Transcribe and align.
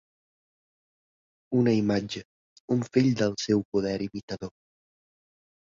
Una 1.59 1.75
imatge, 1.81 2.23
un 2.77 2.83
fill 2.97 3.13
del 3.23 3.39
seu 3.47 3.63
poder 3.75 3.97
imitador 4.11 4.57